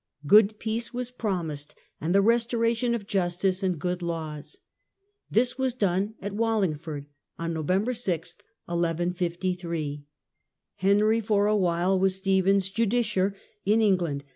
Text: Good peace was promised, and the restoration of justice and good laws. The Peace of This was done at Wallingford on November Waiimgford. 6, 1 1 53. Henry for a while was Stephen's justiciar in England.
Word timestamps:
Good 0.25 0.57
peace 0.57 0.91
was 0.91 1.11
promised, 1.11 1.75
and 2.01 2.15
the 2.15 2.23
restoration 2.23 2.95
of 2.95 3.05
justice 3.05 3.61
and 3.61 3.77
good 3.77 4.01
laws. 4.01 4.57
The 4.57 4.61
Peace 4.61 4.61
of 4.61 5.19
This 5.51 5.57
was 5.59 5.73
done 5.75 6.15
at 6.19 6.33
Wallingford 6.33 7.05
on 7.37 7.53
November 7.53 7.91
Waiimgford. 7.91 7.95
6, 8.01 8.35
1 8.65 8.81
1 8.97 9.13
53. 9.13 10.03
Henry 10.77 11.19
for 11.21 11.45
a 11.45 11.55
while 11.55 11.99
was 11.99 12.15
Stephen's 12.15 12.71
justiciar 12.71 13.35
in 13.63 13.79
England. 13.83 14.23